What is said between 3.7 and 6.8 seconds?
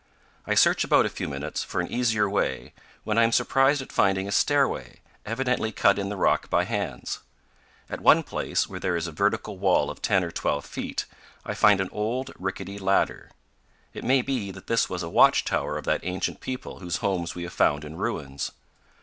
at finding a stairway, evidently cut in the rock by